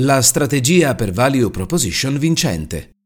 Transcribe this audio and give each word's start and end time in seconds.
La 0.00 0.22
strategia 0.22 0.94
per 0.94 1.10
value 1.10 1.50
proposition 1.50 2.18
vincente. 2.18 2.98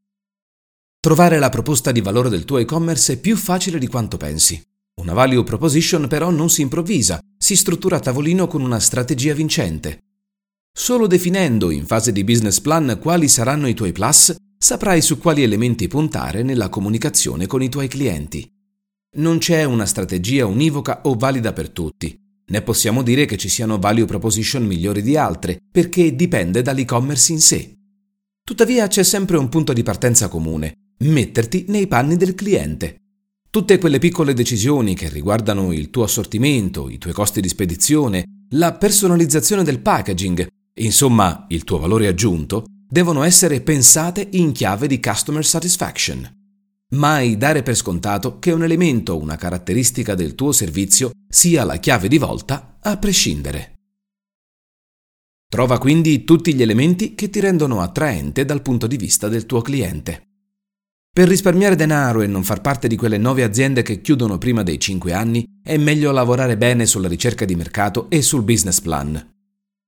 Trovare 1.00 1.38
la 1.38 1.49
proposta 1.49 1.91
di 1.91 2.03
valore 2.03 2.29
del 2.29 2.45
tuo 2.45 2.58
e-commerce 2.58 3.15
è 3.15 3.17
più 3.17 3.34
facile 3.34 3.79
di 3.79 3.87
quanto 3.87 4.18
pensi. 4.18 4.62
Una 5.00 5.14
value 5.14 5.42
proposition 5.42 6.06
però 6.06 6.28
non 6.28 6.50
si 6.50 6.60
improvvisa, 6.60 7.18
si 7.38 7.56
struttura 7.56 7.96
a 7.96 8.00
tavolino 8.00 8.46
con 8.46 8.60
una 8.60 8.78
strategia 8.78 9.32
vincente. 9.32 10.00
Solo 10.70 11.06
definendo 11.06 11.70
in 11.70 11.86
fase 11.86 12.12
di 12.12 12.25
business 12.25 12.61
plan 12.61 12.98
quali 13.00 13.27
saranno 13.27 13.68
i 13.68 13.74
tuoi 13.74 13.93
plus, 13.93 14.34
saprai 14.59 15.00
su 15.00 15.16
quali 15.16 15.43
elementi 15.43 15.88
puntare 15.88 16.43
nella 16.43 16.68
comunicazione 16.68 17.46
con 17.46 17.62
i 17.62 17.70
tuoi 17.70 17.88
clienti. 17.88 18.46
Non 19.16 19.38
c'è 19.38 19.64
una 19.64 19.86
strategia 19.86 20.45
univoca 20.45 21.00
o 21.04 21.14
valida 21.14 21.54
per 21.54 21.70
tutti, 21.70 22.21
né 22.46 22.62
possiamo 22.62 23.02
dire 23.02 23.24
che 23.24 23.36
ci 23.36 23.48
siano 23.48 23.79
value 23.79 24.04
proposition 24.04 24.64
migliori 24.64 25.02
di 25.02 25.16
altre, 25.16 25.58
perché 25.70 26.14
dipende 26.14 26.62
dall'e-commerce 26.62 27.32
in 27.32 27.40
sé. 27.40 27.76
Tuttavia 28.44 28.89
c'è 28.89 29.03
sempre 29.03 29.36
un 29.36 29.48
punto 29.48 29.72
di 29.72 29.82
partenza 29.82 30.29
comune, 30.29 30.94
metterti 30.98 31.67
nei 31.68 31.86
panni 31.86 32.17
del 32.17 32.34
cliente. 32.34 32.97
Tutte 33.50 33.78
quelle 33.78 33.98
piccole 33.98 34.34
decisioni 34.34 34.94
che 34.94 35.08
riguardano 35.08 35.72
il 35.72 35.91
tuo 35.91 36.05
assortimento, 36.05 36.89
i 36.89 36.98
tuoi 36.98 37.12
costi 37.12 37.41
di 37.41 37.48
spedizione, 37.48 38.25
la 38.50 38.72
personalizzazione 38.72 39.62
del 39.62 39.81
packaging, 39.81 40.47
insomma 40.75 41.47
il 41.48 41.64
tuo 41.64 41.78
valore 41.78 42.06
aggiunto, 42.06 42.64
devono 42.89 43.22
essere 43.22 43.61
pensate 43.61 44.27
in 44.33 44.53
chiave 44.53 44.86
di 44.86 45.00
customer 45.00 45.45
satisfaction. 45.45 46.41
Mai 46.95 47.39
dare 47.39 47.62
per 47.62 47.75
scontato 47.75 48.39
che 48.39 48.53
un 48.53 48.64
elemento 48.64 49.19
una 49.19 49.36
caratteristica 49.36 50.14
del 50.14 50.34
tuo 50.34 50.53
servizio 50.53 51.11
sia 51.34 51.64
la 51.64 51.78
chiave 51.78 52.09
di 52.09 52.19
volta 52.19 52.77
a 52.78 52.98
prescindere. 52.98 53.78
Trova 55.48 55.78
quindi 55.78 56.25
tutti 56.25 56.55
gli 56.55 56.61
elementi 56.61 57.14
che 57.14 57.31
ti 57.31 57.41
rendono 57.41 57.81
attraente 57.81 58.45
dal 58.45 58.61
punto 58.61 58.86
di 58.86 58.98
vista 58.98 59.28
del 59.28 59.47
tuo 59.47 59.62
cliente. 59.62 60.29
Per 61.11 61.27
risparmiare 61.27 61.75
denaro 61.75 62.21
e 62.21 62.27
non 62.27 62.45
far 62.45 62.61
parte 62.61 62.87
di 62.87 62.97
quelle 62.97 63.17
nuove 63.17 63.45
aziende 63.45 63.81
che 63.81 64.03
chiudono 64.03 64.37
prima 64.37 64.62
dei 64.62 64.79
5 64.79 65.15
anni, 65.15 65.45
è 65.62 65.79
meglio 65.79 66.12
lavorare 66.12 66.59
bene 66.59 66.84
sulla 66.84 67.09
ricerca 67.09 67.47
di 67.47 67.56
mercato 67.56 68.11
e 68.11 68.21
sul 68.21 68.43
business 68.43 68.81
plan. 68.81 69.31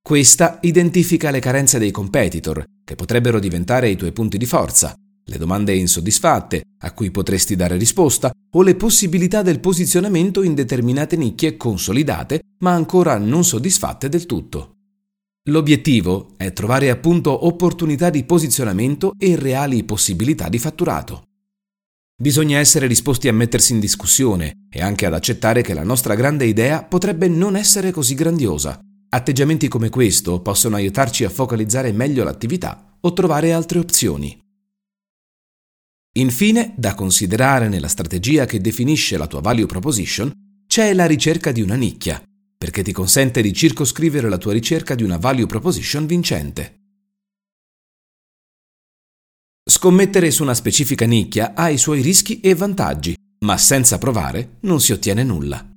Questa 0.02 0.58
identifica 0.62 1.30
le 1.30 1.40
carenze 1.40 1.78
dei 1.78 1.90
competitor, 1.90 2.64
che 2.82 2.94
potrebbero 2.94 3.38
diventare 3.38 3.90
i 3.90 3.96
tuoi 3.96 4.12
punti 4.12 4.38
di 4.38 4.46
forza, 4.46 4.94
le 5.24 5.38
domande 5.38 5.74
insoddisfatte 5.74 6.62
a 6.78 6.92
cui 6.92 7.10
potresti 7.10 7.56
dare 7.56 7.76
risposta 7.76 8.32
o 8.52 8.62
le 8.62 8.74
possibilità 8.74 9.42
del 9.42 9.60
posizionamento 9.60 10.42
in 10.42 10.54
determinate 10.54 11.16
nicchie 11.16 11.56
consolidate 11.56 12.40
ma 12.58 12.72
ancora 12.72 13.16
non 13.18 13.44
soddisfatte 13.44 14.08
del 14.08 14.26
tutto. 14.26 14.76
L'obiettivo 15.48 16.34
è 16.36 16.52
trovare 16.52 16.88
appunto 16.88 17.46
opportunità 17.46 18.10
di 18.10 18.24
posizionamento 18.24 19.12
e 19.18 19.36
reali 19.36 19.84
possibilità 19.84 20.48
di 20.48 20.58
fatturato. 20.58 21.24
Bisogna 22.16 22.58
essere 22.58 22.86
disposti 22.86 23.28
a 23.28 23.32
mettersi 23.32 23.72
in 23.72 23.80
discussione 23.80 24.66
e 24.70 24.80
anche 24.80 25.04
ad 25.04 25.14
accettare 25.14 25.62
che 25.62 25.74
la 25.74 25.82
nostra 25.82 26.14
grande 26.14 26.46
idea 26.46 26.82
potrebbe 26.82 27.28
non 27.28 27.56
essere 27.56 27.90
così 27.90 28.14
grandiosa. 28.14 28.78
Atteggiamenti 29.08 29.68
come 29.68 29.90
questo 29.90 30.40
possono 30.40 30.76
aiutarci 30.76 31.24
a 31.24 31.30
focalizzare 31.30 31.92
meglio 31.92 32.24
l'attività 32.24 32.96
o 33.00 33.12
trovare 33.12 33.52
altre 33.52 33.80
opzioni. 33.80 34.43
Infine, 36.16 36.74
da 36.76 36.94
considerare 36.94 37.68
nella 37.68 37.88
strategia 37.88 38.44
che 38.44 38.60
definisce 38.60 39.16
la 39.16 39.26
tua 39.26 39.40
value 39.40 39.66
proposition, 39.66 40.30
c'è 40.66 40.94
la 40.94 41.06
ricerca 41.06 41.50
di 41.50 41.60
una 41.60 41.74
nicchia, 41.74 42.22
perché 42.56 42.84
ti 42.84 42.92
consente 42.92 43.42
di 43.42 43.52
circoscrivere 43.52 44.28
la 44.28 44.38
tua 44.38 44.52
ricerca 44.52 44.94
di 44.94 45.02
una 45.02 45.16
value 45.16 45.46
proposition 45.46 46.06
vincente. 46.06 46.76
Scommettere 49.68 50.30
su 50.30 50.42
una 50.42 50.54
specifica 50.54 51.04
nicchia 51.04 51.52
ha 51.54 51.68
i 51.68 51.78
suoi 51.78 52.00
rischi 52.00 52.40
e 52.40 52.54
vantaggi, 52.54 53.16
ma 53.44 53.56
senza 53.56 53.98
provare 53.98 54.58
non 54.60 54.80
si 54.80 54.92
ottiene 54.92 55.24
nulla. 55.24 55.68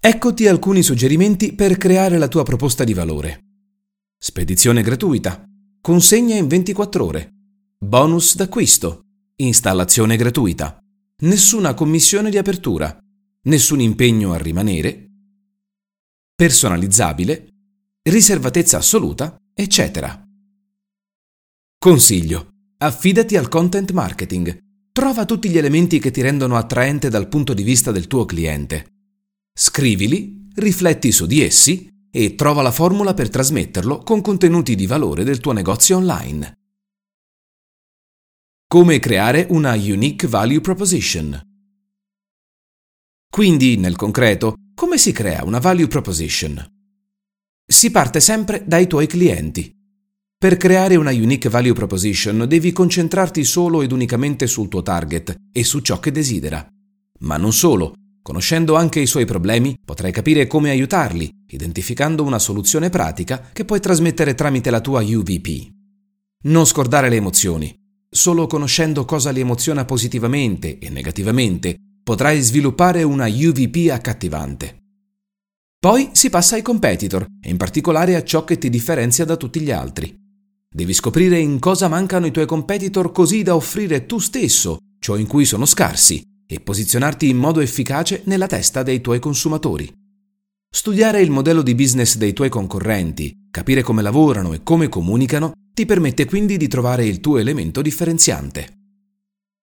Eccoti 0.00 0.46
alcuni 0.46 0.84
suggerimenti 0.84 1.52
per 1.52 1.76
creare 1.78 2.16
la 2.16 2.28
tua 2.28 2.44
proposta 2.44 2.84
di 2.84 2.94
valore. 2.94 3.40
Spedizione 4.16 4.82
gratuita. 4.82 5.42
Consegna 5.80 6.36
in 6.36 6.46
24 6.46 7.04
ore. 7.04 7.32
Bonus 7.80 8.34
d'acquisto. 8.34 9.02
Installazione 9.36 10.16
gratuita. 10.16 10.80
Nessuna 11.22 11.74
commissione 11.74 12.28
di 12.28 12.36
apertura. 12.36 12.98
Nessun 13.42 13.80
impegno 13.80 14.32
a 14.32 14.36
rimanere. 14.36 15.06
Personalizzabile. 16.34 17.46
Riservatezza 18.02 18.78
assoluta, 18.78 19.36
eccetera. 19.54 20.20
Consiglio. 21.78 22.48
Affidati 22.78 23.36
al 23.36 23.46
content 23.46 23.92
marketing. 23.92 24.58
Trova 24.90 25.24
tutti 25.24 25.48
gli 25.48 25.56
elementi 25.56 26.00
che 26.00 26.10
ti 26.10 26.20
rendono 26.20 26.56
attraente 26.56 27.08
dal 27.08 27.28
punto 27.28 27.54
di 27.54 27.62
vista 27.62 27.92
del 27.92 28.08
tuo 28.08 28.24
cliente. 28.24 28.86
Scrivili, 29.56 30.48
rifletti 30.56 31.12
su 31.12 31.26
di 31.26 31.42
essi 31.42 31.88
e 32.10 32.34
trova 32.34 32.60
la 32.60 32.72
formula 32.72 33.14
per 33.14 33.28
trasmetterlo 33.28 33.98
con 33.98 34.20
contenuti 34.20 34.74
di 34.74 34.86
valore 34.88 35.22
del 35.22 35.38
tuo 35.38 35.52
negozio 35.52 35.98
online. 35.98 36.57
Come 38.70 38.98
creare 38.98 39.46
una 39.48 39.72
Unique 39.72 40.28
Value 40.28 40.60
Proposition. 40.60 41.40
Quindi, 43.30 43.78
nel 43.78 43.96
concreto, 43.96 44.56
come 44.74 44.98
si 44.98 45.10
crea 45.10 45.42
una 45.42 45.58
Value 45.58 45.86
Proposition? 45.86 46.66
Si 47.66 47.90
parte 47.90 48.20
sempre 48.20 48.64
dai 48.66 48.86
tuoi 48.86 49.06
clienti. 49.06 49.74
Per 50.36 50.58
creare 50.58 50.96
una 50.96 51.12
Unique 51.12 51.48
Value 51.48 51.72
Proposition 51.72 52.44
devi 52.46 52.70
concentrarti 52.70 53.42
solo 53.42 53.80
ed 53.80 53.90
unicamente 53.90 54.46
sul 54.46 54.68
tuo 54.68 54.82
target 54.82 55.34
e 55.50 55.64
su 55.64 55.80
ciò 55.80 55.98
che 55.98 56.12
desidera. 56.12 56.68
Ma 57.20 57.38
non 57.38 57.54
solo, 57.54 57.94
conoscendo 58.20 58.76
anche 58.76 59.00
i 59.00 59.06
suoi 59.06 59.24
problemi, 59.24 59.78
potrai 59.82 60.12
capire 60.12 60.46
come 60.46 60.68
aiutarli, 60.68 61.30
identificando 61.52 62.22
una 62.22 62.38
soluzione 62.38 62.90
pratica 62.90 63.48
che 63.50 63.64
puoi 63.64 63.80
trasmettere 63.80 64.34
tramite 64.34 64.68
la 64.68 64.82
tua 64.82 65.00
UVP. 65.00 65.70
Non 66.42 66.66
scordare 66.66 67.08
le 67.08 67.16
emozioni. 67.16 67.77
Solo 68.10 68.46
conoscendo 68.46 69.04
cosa 69.04 69.30
li 69.30 69.40
emoziona 69.40 69.84
positivamente 69.84 70.78
e 70.78 70.88
negativamente 70.88 71.76
potrai 72.02 72.40
sviluppare 72.40 73.02
una 73.02 73.26
UVP 73.26 73.90
accattivante. 73.90 74.78
Poi 75.78 76.10
si 76.12 76.30
passa 76.30 76.56
ai 76.56 76.62
competitor 76.62 77.26
e 77.40 77.50
in 77.50 77.58
particolare 77.58 78.16
a 78.16 78.24
ciò 78.24 78.44
che 78.44 78.56
ti 78.56 78.70
differenzia 78.70 79.26
da 79.26 79.36
tutti 79.36 79.60
gli 79.60 79.70
altri. 79.70 80.16
Devi 80.70 80.92
scoprire 80.94 81.38
in 81.38 81.58
cosa 81.58 81.86
mancano 81.88 82.26
i 82.26 82.30
tuoi 82.30 82.46
competitor 82.46 83.12
così 83.12 83.42
da 83.42 83.54
offrire 83.54 84.06
tu 84.06 84.18
stesso 84.18 84.78
ciò 84.98 85.16
in 85.16 85.26
cui 85.26 85.44
sono 85.44 85.66
scarsi 85.66 86.22
e 86.46 86.60
posizionarti 86.60 87.28
in 87.28 87.36
modo 87.36 87.60
efficace 87.60 88.22
nella 88.24 88.46
testa 88.46 88.82
dei 88.82 89.02
tuoi 89.02 89.18
consumatori. 89.18 89.90
Studiare 90.70 91.20
il 91.20 91.30
modello 91.30 91.62
di 91.62 91.74
business 91.74 92.16
dei 92.16 92.32
tuoi 92.32 92.48
concorrenti, 92.48 93.32
capire 93.50 93.82
come 93.82 94.02
lavorano 94.02 94.52
e 94.52 94.62
come 94.62 94.88
comunicano 94.88 95.52
ti 95.74 95.86
permette 95.86 96.24
quindi 96.24 96.56
di 96.56 96.68
trovare 96.68 97.06
il 97.06 97.20
tuo 97.20 97.38
elemento 97.38 97.82
differenziante. 97.82 98.76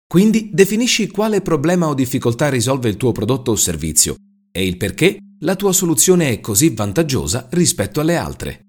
Quindi 0.06 0.50
definisci 0.52 1.08
quale 1.08 1.40
problema 1.40 1.86
o 1.86 1.94
difficoltà 1.94 2.48
risolve 2.48 2.88
il 2.88 2.96
tuo 2.96 3.12
prodotto 3.12 3.52
o 3.52 3.56
servizio 3.56 4.16
e 4.50 4.66
il 4.66 4.76
perché 4.76 5.18
la 5.40 5.54
tua 5.56 5.72
soluzione 5.72 6.30
è 6.30 6.40
così 6.40 6.70
vantaggiosa 6.70 7.48
rispetto 7.50 8.00
alle 8.00 8.16
altre. 8.16 8.60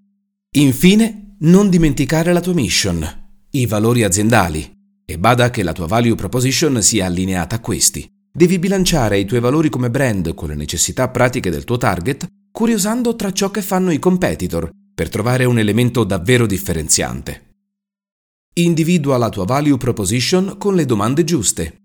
Infine, 0.57 1.37
non 1.39 1.69
dimenticare 1.69 2.33
la 2.33 2.41
tua 2.41 2.53
mission, 2.53 3.03
i 3.51 3.65
valori 3.65 4.03
aziendali, 4.03 4.71
e 5.05 5.17
bada 5.17 5.49
che 5.49 5.63
la 5.63 5.73
tua 5.73 5.87
value 5.87 6.15
proposition 6.15 6.81
sia 6.83 7.07
allineata 7.07 7.55
a 7.55 7.59
questi. 7.59 8.07
Devi 8.31 8.59
bilanciare 8.59 9.17
i 9.17 9.25
tuoi 9.25 9.39
valori 9.39 9.69
come 9.69 9.89
brand 9.89 10.33
con 10.35 10.49
le 10.49 10.55
necessità 10.55 11.09
pratiche 11.09 11.49
del 11.49 11.63
tuo 11.63 11.77
target, 11.77 12.27
curiosando 12.51 13.15
tra 13.15 13.31
ciò 13.31 13.49
che 13.49 13.61
fanno 13.61 13.91
i 13.91 13.99
competitor 13.99 14.69
per 15.01 15.09
trovare 15.09 15.45
un 15.45 15.57
elemento 15.57 16.03
davvero 16.03 16.45
differenziante. 16.45 17.55
Individua 18.59 19.17
la 19.17 19.29
tua 19.29 19.45
value 19.45 19.75
proposition 19.75 20.57
con 20.59 20.75
le 20.75 20.85
domande 20.85 21.23
giuste. 21.23 21.77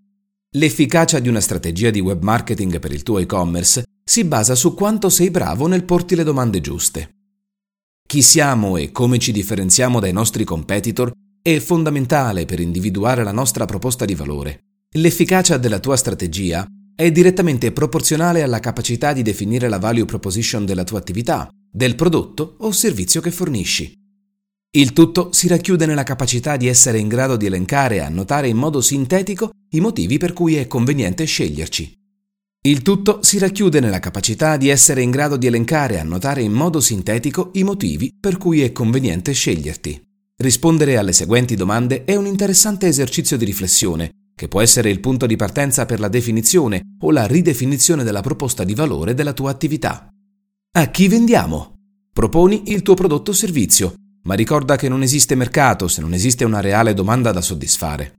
L'efficacia 0.56 1.18
di 1.18 1.30
una 1.30 1.40
strategia 1.40 1.88
di 1.88 2.00
web 2.00 2.22
marketing 2.22 2.78
per 2.78 2.92
il 2.92 3.02
tuo 3.02 3.18
e-commerce 3.18 3.84
si 4.04 4.22
basa 4.24 4.54
su 4.54 4.74
quanto 4.74 5.08
sei 5.08 5.30
bravo 5.30 5.66
nel 5.66 5.84
porti 5.84 6.14
le 6.14 6.24
domande 6.24 6.60
giuste. 6.60 7.08
Chi 8.06 8.20
siamo 8.20 8.76
e 8.76 8.92
come 8.92 9.18
ci 9.18 9.32
differenziamo 9.32 9.98
dai 9.98 10.12
nostri 10.12 10.44
competitor 10.44 11.10
è 11.40 11.58
fondamentale 11.58 12.44
per 12.44 12.60
individuare 12.60 13.24
la 13.24 13.32
nostra 13.32 13.64
proposta 13.64 14.04
di 14.04 14.14
valore. 14.14 14.58
L'efficacia 14.96 15.56
della 15.56 15.78
tua 15.78 15.96
strategia 15.96 16.66
è 16.94 17.10
direttamente 17.10 17.72
proporzionale 17.72 18.42
alla 18.42 18.60
capacità 18.60 19.14
di 19.14 19.22
definire 19.22 19.70
la 19.70 19.78
value 19.78 20.04
proposition 20.04 20.66
della 20.66 20.84
tua 20.84 20.98
attività 20.98 21.48
del 21.76 21.94
prodotto 21.94 22.56
o 22.60 22.72
servizio 22.72 23.20
che 23.20 23.30
fornisci. 23.30 23.92
Il 24.70 24.94
tutto 24.94 25.30
si 25.32 25.46
racchiude 25.46 25.84
nella 25.84 26.04
capacità 26.04 26.56
di 26.56 26.68
essere 26.68 26.98
in 26.98 27.06
grado 27.06 27.36
di 27.36 27.44
elencare 27.44 27.96
e 27.96 28.00
annotare 28.00 28.48
in 28.48 28.56
modo 28.56 28.80
sintetico 28.80 29.50
i 29.72 29.80
motivi 29.80 30.16
per 30.16 30.32
cui 30.32 30.56
è 30.56 30.66
conveniente 30.66 31.26
sceglierci. 31.26 31.92
Il 32.62 32.80
tutto 32.80 33.22
si 33.22 33.36
racchiude 33.36 33.80
nella 33.80 33.98
capacità 33.98 34.56
di 34.56 34.70
essere 34.70 35.02
in 35.02 35.10
grado 35.10 35.36
di 35.36 35.46
elencare 35.46 35.96
e 35.96 35.98
annotare 35.98 36.40
in 36.40 36.52
modo 36.52 36.80
sintetico 36.80 37.50
i 37.52 37.62
motivi 37.62 38.10
per 38.18 38.38
cui 38.38 38.62
è 38.62 38.72
conveniente 38.72 39.32
sceglierti. 39.32 40.02
Rispondere 40.38 40.96
alle 40.96 41.12
seguenti 41.12 41.56
domande 41.56 42.04
è 42.04 42.16
un 42.16 42.24
interessante 42.24 42.86
esercizio 42.86 43.36
di 43.36 43.44
riflessione, 43.44 44.30
che 44.34 44.48
può 44.48 44.62
essere 44.62 44.88
il 44.88 45.00
punto 45.00 45.26
di 45.26 45.36
partenza 45.36 45.84
per 45.84 46.00
la 46.00 46.08
definizione 46.08 46.80
o 47.02 47.10
la 47.10 47.26
ridefinizione 47.26 48.02
della 48.02 48.22
proposta 48.22 48.64
di 48.64 48.74
valore 48.74 49.12
della 49.12 49.34
tua 49.34 49.50
attività. 49.50 50.10
A 50.76 50.90
chi 50.90 51.08
vendiamo? 51.08 51.72
Proponi 52.12 52.64
il 52.66 52.82
tuo 52.82 52.92
prodotto 52.92 53.30
o 53.30 53.34
servizio, 53.34 53.94
ma 54.24 54.34
ricorda 54.34 54.76
che 54.76 54.90
non 54.90 55.02
esiste 55.02 55.34
mercato 55.34 55.88
se 55.88 56.02
non 56.02 56.12
esiste 56.12 56.44
una 56.44 56.60
reale 56.60 56.92
domanda 56.92 57.32
da 57.32 57.40
soddisfare. 57.40 58.12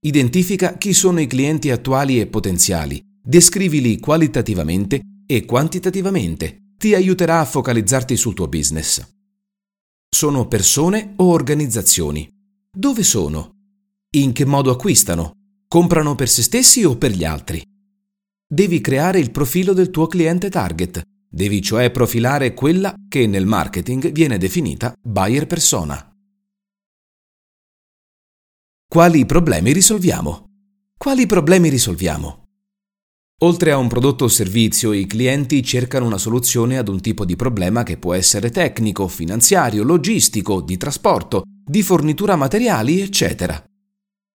Identifica 0.00 0.76
chi 0.76 0.92
sono 0.92 1.20
i 1.20 1.26
clienti 1.26 1.70
attuali 1.70 2.20
e 2.20 2.26
potenziali 2.26 3.02
Descrivili 3.24 3.98
qualitativamente 3.98 5.00
e 5.26 5.46
quantitativamente. 5.46 6.74
Ti 6.76 6.94
aiuterà 6.94 7.40
a 7.40 7.46
focalizzarti 7.46 8.14
sul 8.14 8.34
tuo 8.34 8.46
business. 8.46 9.02
Sono 10.06 10.46
persone 10.48 11.14
o 11.16 11.30
organizzazioni? 11.30 12.28
Dove 12.70 13.04
sono? 13.04 13.52
In 14.16 14.32
che 14.32 14.44
modo 14.44 14.70
acquistano? 14.70 15.32
Comprano 15.66 16.14
per 16.14 16.28
se 16.28 16.42
stessi 16.42 16.84
o 16.84 16.98
per 16.98 17.12
gli 17.12 17.24
altri? 17.24 17.62
Devi 18.46 18.82
creare 18.82 19.18
il 19.18 19.30
profilo 19.30 19.72
del 19.72 19.88
tuo 19.88 20.06
cliente 20.08 20.50
target. 20.50 21.02
Devi 21.34 21.62
cioè 21.62 21.90
profilare 21.90 22.52
quella 22.52 22.94
che 23.08 23.26
nel 23.26 23.46
marketing 23.46 24.12
viene 24.12 24.36
definita 24.36 24.92
buyer 25.02 25.46
persona. 25.46 26.14
Quali 28.86 29.24
problemi 29.24 29.72
risolviamo? 29.72 30.44
Quali 30.94 31.24
problemi 31.24 31.70
risolviamo? 31.70 32.44
Oltre 33.44 33.70
a 33.70 33.78
un 33.78 33.88
prodotto 33.88 34.24
o 34.24 34.28
servizio, 34.28 34.92
i 34.92 35.06
clienti 35.06 35.62
cercano 35.62 36.04
una 36.04 36.18
soluzione 36.18 36.76
ad 36.76 36.88
un 36.88 37.00
tipo 37.00 37.24
di 37.24 37.34
problema 37.34 37.82
che 37.82 37.96
può 37.96 38.12
essere 38.12 38.50
tecnico, 38.50 39.08
finanziario, 39.08 39.84
logistico, 39.84 40.60
di 40.60 40.76
trasporto, 40.76 41.44
di 41.64 41.82
fornitura 41.82 42.36
materiali, 42.36 43.00
eccetera. 43.00 43.64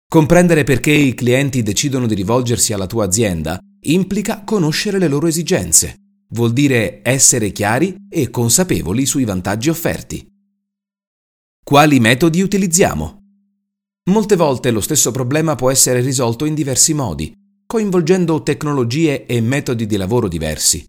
Comprendere 0.06 0.62
perché 0.62 0.92
i 0.92 1.14
clienti 1.14 1.62
decidono 1.62 2.06
di 2.06 2.14
rivolgersi 2.14 2.74
alla 2.74 2.86
tua 2.86 3.06
azienda 3.06 3.58
implica 3.84 4.44
conoscere 4.44 4.98
le 4.98 5.08
loro 5.08 5.26
esigenze. 5.26 6.01
Vuol 6.32 6.52
dire 6.54 7.00
essere 7.02 7.52
chiari 7.52 7.94
e 8.08 8.30
consapevoli 8.30 9.04
sui 9.04 9.24
vantaggi 9.24 9.68
offerti. 9.68 10.26
Quali 11.62 12.00
metodi 12.00 12.40
utilizziamo? 12.40 13.20
Molte 14.10 14.36
volte 14.36 14.70
lo 14.70 14.80
stesso 14.80 15.10
problema 15.10 15.54
può 15.56 15.70
essere 15.70 16.00
risolto 16.00 16.46
in 16.46 16.54
diversi 16.54 16.94
modi, 16.94 17.34
coinvolgendo 17.66 18.42
tecnologie 18.42 19.26
e 19.26 19.42
metodi 19.42 19.86
di 19.86 19.96
lavoro 19.96 20.26
diversi. 20.26 20.82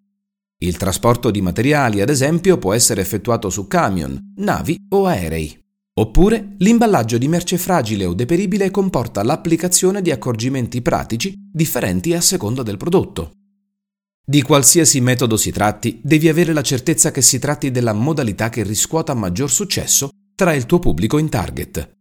Il 0.60 0.78
trasporto 0.78 1.30
di 1.30 1.42
materiali, 1.42 2.00
ad 2.00 2.10
esempio, 2.10 2.57
può 2.57 2.74
essere 2.74 3.01
effettuato 3.01 3.50
su 3.50 3.68
camion, 3.68 4.18
navi 4.38 4.78
o 4.89 5.06
aerei. 5.07 5.60
Oppure 5.96 6.56
l'imballaggio 6.60 7.18
di 7.18 7.28
merce 7.28 7.57
fragile 7.57 8.06
o 8.06 8.13
deperibile 8.13 8.72
comporta 8.72 9.22
l'applicazione 9.22 10.01
di 10.01 10.10
accorgimenti 10.10 10.81
pratici 10.81 11.34
differenti 11.36 12.13
a 12.13 12.22
seconda 12.22 12.63
del 12.63 12.78
prodotto. 12.78 13.43
Di 14.25 14.42
qualsiasi 14.42 15.02
metodo 15.02 15.36
si 15.36 15.52
tratti, 15.52 16.00
devi 16.02 16.30
avere 16.30 16.54
la 16.54 16.62
certezza 16.62 17.12
che 17.12 17.22
si 17.22 17.40
tratti 17.40 17.72
della 17.72 17.92
modalità 17.92 18.48
che 18.48 18.64
riscuota 18.64 19.14
maggior 19.14 19.52
successo 19.52 20.12
tra 20.34 20.54
il 20.54 20.66
tuo 20.66 20.80
pubblico 20.80 21.18
in 21.18 21.28
target. 21.28 21.92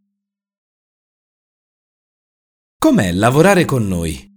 Com'è 2.78 3.10
lavorare 3.10 3.64
con 3.64 3.88
noi? 3.88 4.30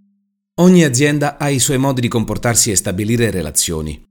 Ogni 0.62 0.84
azienda 0.84 1.38
ha 1.38 1.50
i 1.50 1.60
suoi 1.60 1.78
modi 1.78 2.02
di 2.02 2.08
comportarsi 2.08 2.72
e 2.72 2.76
stabilire 2.76 3.30
relazioni. 3.30 4.04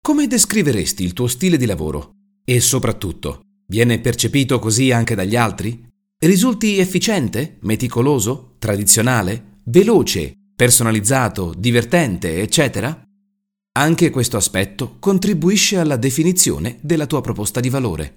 Come 0.00 0.28
descriveresti 0.28 1.02
il 1.02 1.12
tuo 1.12 1.26
stile 1.26 1.56
di 1.56 1.66
lavoro? 1.66 2.12
E 2.44 2.60
soprattutto, 2.60 3.40
viene 3.66 3.98
percepito 3.98 4.60
così 4.60 4.92
anche 4.92 5.16
dagli 5.16 5.34
altri? 5.34 5.88
Risulti 6.18 6.78
efficiente, 6.78 7.58
meticoloso, 7.62 8.54
tradizionale, 8.60 9.60
veloce, 9.64 10.41
personalizzato, 10.54 11.54
divertente, 11.56 12.40
eccetera? 12.40 13.02
Anche 13.74 14.10
questo 14.10 14.36
aspetto 14.36 14.96
contribuisce 14.98 15.78
alla 15.78 15.96
definizione 15.96 16.78
della 16.82 17.06
tua 17.06 17.20
proposta 17.20 17.60
di 17.60 17.70
valore. 17.70 18.16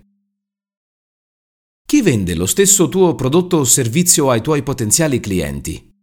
Chi 1.86 2.02
vende 2.02 2.36
lo 2.36 2.46
stesso 2.46 2.90
tuo 2.90 3.16
prodotto 3.16 3.58
o 3.58 3.64
servizio 3.64 4.30
ai 4.30 4.42
tuoi 4.42 4.64
potenziali 4.64 5.20
clienti? 5.20 5.94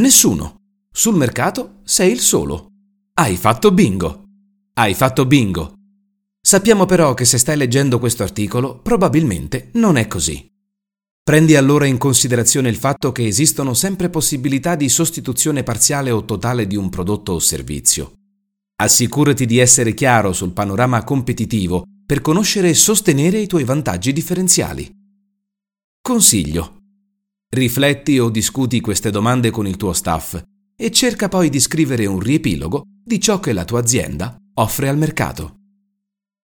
Nessuno. 0.00 0.56
Sul 0.90 1.14
mercato 1.14 1.80
sei 1.84 2.10
il 2.10 2.20
solo. 2.20 2.70
Hai 3.14 3.36
fatto 3.36 3.70
bingo. 3.72 4.24
Hai 4.74 4.94
fatto 4.94 5.26
bingo. 5.26 5.74
Sappiamo 6.40 6.86
però 6.86 7.12
che 7.14 7.24
se 7.24 7.38
stai 7.38 7.56
leggendo 7.56 7.98
questo 7.98 8.22
articolo 8.22 8.80
probabilmente 8.80 9.70
non 9.74 9.96
è 9.96 10.06
così. 10.06 10.50
Prendi 11.30 11.54
allora 11.54 11.86
in 11.86 11.96
considerazione 11.96 12.70
il 12.70 12.74
fatto 12.74 13.12
che 13.12 13.24
esistono 13.24 13.72
sempre 13.72 14.10
possibilità 14.10 14.74
di 14.74 14.88
sostituzione 14.88 15.62
parziale 15.62 16.10
o 16.10 16.24
totale 16.24 16.66
di 16.66 16.74
un 16.74 16.88
prodotto 16.88 17.34
o 17.34 17.38
servizio. 17.38 18.14
Assicurati 18.82 19.46
di 19.46 19.58
essere 19.58 19.94
chiaro 19.94 20.32
sul 20.32 20.50
panorama 20.50 21.04
competitivo 21.04 21.84
per 22.04 22.20
conoscere 22.20 22.70
e 22.70 22.74
sostenere 22.74 23.38
i 23.38 23.46
tuoi 23.46 23.62
vantaggi 23.62 24.12
differenziali. 24.12 24.90
Consiglio. 26.02 26.78
Rifletti 27.48 28.18
o 28.18 28.28
discuti 28.28 28.80
queste 28.80 29.12
domande 29.12 29.50
con 29.50 29.68
il 29.68 29.76
tuo 29.76 29.92
staff 29.92 30.42
e 30.74 30.90
cerca 30.90 31.28
poi 31.28 31.48
di 31.48 31.60
scrivere 31.60 32.06
un 32.06 32.18
riepilogo 32.18 32.82
di 33.04 33.20
ciò 33.20 33.38
che 33.38 33.52
la 33.52 33.64
tua 33.64 33.78
azienda 33.78 34.36
offre 34.54 34.88
al 34.88 34.98
mercato. 34.98 35.59